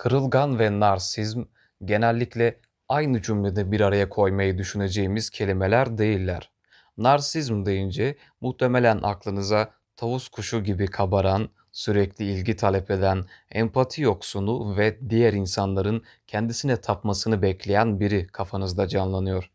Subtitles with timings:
[0.00, 1.44] Kırılgan ve narsizm
[1.84, 6.50] genellikle aynı cümlede bir araya koymayı düşüneceğimiz kelimeler değiller.
[6.96, 15.10] Narsizm deyince muhtemelen aklınıza tavus kuşu gibi kabaran, sürekli ilgi talep eden, empati yoksunu ve
[15.10, 19.50] diğer insanların kendisine tapmasını bekleyen biri kafanızda canlanıyor.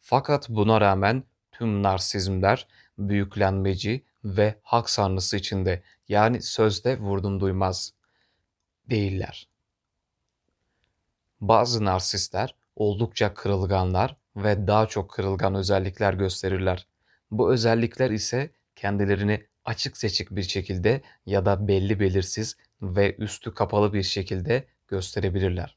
[0.00, 2.66] Fakat buna rağmen tüm narsizmler
[2.98, 7.94] büyüklenmeci ve hak sanrısı içinde yani sözde vurdum duymaz
[8.90, 9.48] değiller.
[11.40, 16.86] Bazı narsistler oldukça kırılganlar ve daha çok kırılgan özellikler gösterirler.
[17.30, 23.92] Bu özellikler ise kendilerini açık seçik bir şekilde ya da belli belirsiz ve üstü kapalı
[23.92, 25.76] bir şekilde gösterebilirler.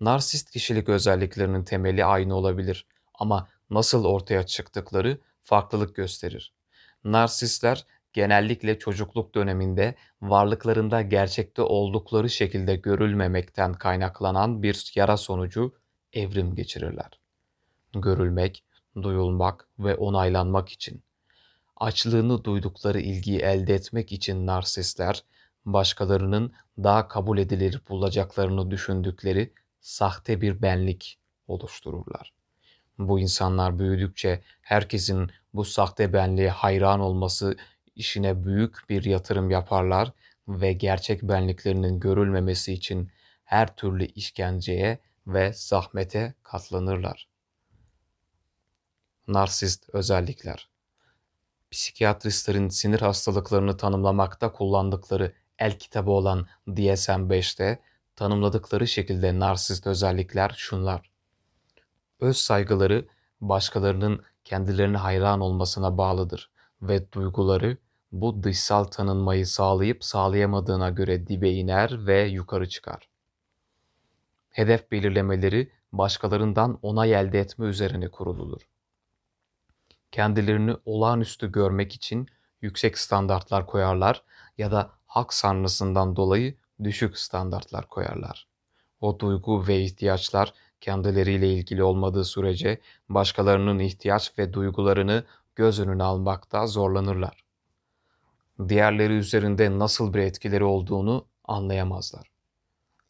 [0.00, 6.54] Narsist kişilik özelliklerinin temeli aynı olabilir ama nasıl ortaya çıktıkları farklılık gösterir.
[7.04, 15.74] Narsistler genellikle çocukluk döneminde varlıklarında gerçekte oldukları şekilde görülmemekten kaynaklanan bir yara sonucu
[16.12, 17.20] evrim geçirirler.
[17.94, 18.64] Görülmek,
[19.02, 21.02] duyulmak ve onaylanmak için.
[21.76, 25.24] Açlığını duydukları ilgiyi elde etmek için narsistler,
[25.64, 32.32] başkalarının daha kabul edilir bulacaklarını düşündükleri sahte bir benlik oluştururlar.
[32.98, 37.56] Bu insanlar büyüdükçe herkesin bu sahte benliğe hayran olması
[37.98, 40.12] işine büyük bir yatırım yaparlar
[40.48, 43.10] ve gerçek benliklerinin görülmemesi için
[43.44, 47.28] her türlü işkenceye ve zahmete katlanırlar.
[49.28, 50.68] Narsist özellikler
[51.70, 57.78] Psikiyatristlerin sinir hastalıklarını tanımlamakta kullandıkları el kitabı olan DSM-5'te
[58.16, 61.10] tanımladıkları şekilde narsist özellikler şunlar.
[62.20, 63.08] Öz saygıları
[63.40, 66.50] başkalarının kendilerine hayran olmasına bağlıdır
[66.82, 67.76] ve duyguları
[68.12, 73.08] bu dışsal tanınmayı sağlayıp sağlayamadığına göre dibe iner ve yukarı çıkar.
[74.50, 78.60] Hedef belirlemeleri başkalarından onay elde etme üzerine kuruludur.
[80.12, 82.28] Kendilerini olağanüstü görmek için
[82.60, 84.22] yüksek standartlar koyarlar
[84.58, 86.54] ya da hak sanrısından dolayı
[86.84, 88.48] düşük standartlar koyarlar.
[89.00, 95.24] O duygu ve ihtiyaçlar kendileriyle ilgili olmadığı sürece başkalarının ihtiyaç ve duygularını
[95.56, 97.47] göz önüne almakta zorlanırlar
[98.68, 102.30] diğerleri üzerinde nasıl bir etkileri olduğunu anlayamazlar.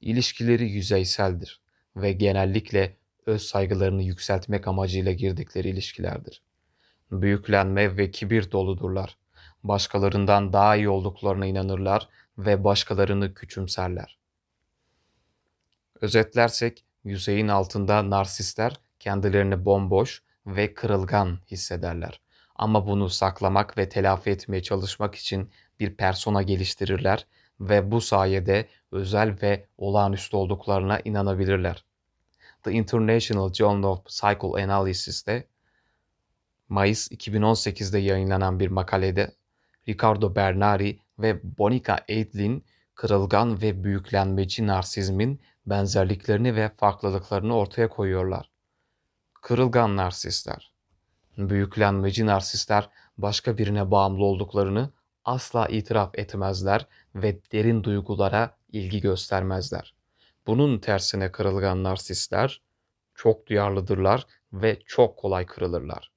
[0.00, 1.60] İlişkileri yüzeyseldir
[1.96, 6.42] ve genellikle öz saygılarını yükseltmek amacıyla girdikleri ilişkilerdir.
[7.10, 9.16] Büyüklenme ve kibir doludurlar.
[9.64, 14.18] Başkalarından daha iyi olduklarına inanırlar ve başkalarını küçümserler.
[16.00, 22.20] Özetlersek yüzeyin altında narsistler kendilerini bomboş ve kırılgan hissederler.
[22.58, 27.26] Ama bunu saklamak ve telafi etmeye çalışmak için bir persona geliştirirler
[27.60, 31.84] ve bu sayede özel ve olağanüstü olduklarına inanabilirler.
[32.62, 35.44] The International Journal of Psychoanalysis'te
[36.68, 39.34] Mayıs 2018'de yayınlanan bir makalede
[39.88, 42.64] Ricardo Bernari ve Bonica Eidlin
[42.94, 48.50] kırılgan ve büyüklenmeci narsizmin benzerliklerini ve farklılıklarını ortaya koyuyorlar.
[49.42, 50.77] Kırılgan narsistler
[51.38, 54.90] Büyüklenmeci narsistler başka birine bağımlı olduklarını
[55.24, 59.94] asla itiraf etmezler ve derin duygulara ilgi göstermezler.
[60.46, 62.62] Bunun tersine kırılgan narsistler
[63.14, 66.12] çok duyarlıdırlar ve çok kolay kırılırlar.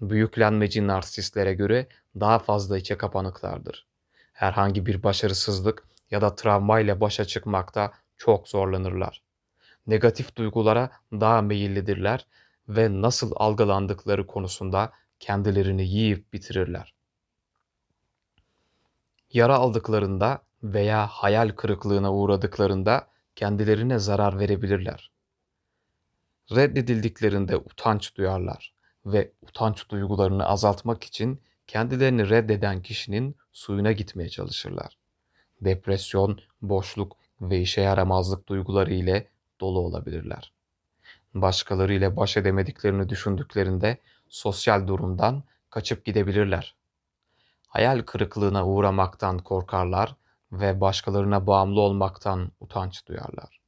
[0.00, 1.88] Büyüklenmeci narsistlere göre
[2.20, 3.86] daha fazla içe kapanıklardır.
[4.32, 9.22] Herhangi bir başarısızlık ya da travma ile başa çıkmakta çok zorlanırlar.
[9.86, 12.26] Negatif duygulara daha meyillidirler
[12.76, 16.94] ve nasıl algılandıkları konusunda kendilerini yiyip bitirirler.
[19.32, 25.10] Yara aldıklarında veya hayal kırıklığına uğradıklarında kendilerine zarar verebilirler.
[26.54, 28.74] Reddedildiklerinde utanç duyarlar
[29.06, 34.98] ve utanç duygularını azaltmak için kendilerini reddeden kişinin suyuna gitmeye çalışırlar.
[35.60, 39.28] Depresyon, boşluk ve işe yaramazlık duyguları ile
[39.60, 40.52] dolu olabilirler
[41.34, 43.98] başkalarıyla baş edemediklerini düşündüklerinde
[44.28, 46.74] sosyal durumdan kaçıp gidebilirler.
[47.68, 50.16] Hayal kırıklığına uğramaktan korkarlar
[50.52, 53.60] ve başkalarına bağımlı olmaktan utanç duyarlar.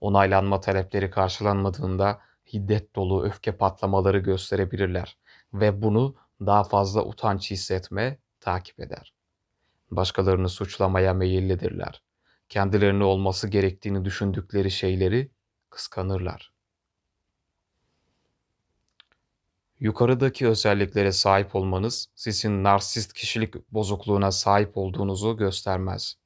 [0.00, 2.20] Onaylanma talepleri karşılanmadığında
[2.52, 5.16] hiddet dolu öfke patlamaları gösterebilirler
[5.54, 9.14] ve bunu daha fazla utanç hissetme takip eder.
[9.90, 12.02] Başkalarını suçlamaya meyillidirler.
[12.48, 15.30] Kendilerini olması gerektiğini düşündükleri şeyleri
[15.70, 16.51] kıskanırlar.
[19.82, 26.16] Yukarıdaki özelliklere sahip olmanız sizin narsist kişilik bozukluğuna sahip olduğunuzu göstermez.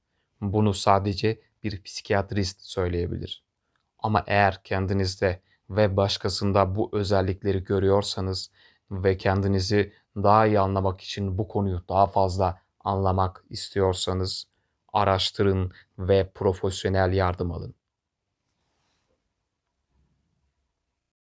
[0.40, 3.44] Bunu sadece bir psikiyatrist söyleyebilir.
[3.98, 8.50] Ama eğer kendinizde ve başkasında bu özellikleri görüyorsanız
[8.90, 14.44] ve kendinizi daha iyi anlamak için bu konuyu daha fazla anlamak istiyorsanız
[14.92, 17.74] araştırın ve profesyonel yardım alın.